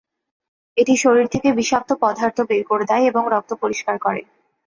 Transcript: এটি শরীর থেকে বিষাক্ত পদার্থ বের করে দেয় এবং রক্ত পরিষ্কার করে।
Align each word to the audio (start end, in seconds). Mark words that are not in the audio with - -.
এটি 0.77 0.93
শরীর 0.97 1.25
থেকে 1.27 1.49
বিষাক্ত 1.53 1.89
পদার্থ 2.01 2.37
বের 2.41 2.63
করে 2.69 2.85
দেয় 2.85 3.05
এবং 3.07 3.23
রক্ত 3.33 3.51
পরিষ্কার 3.61 3.95
করে। 3.97 4.21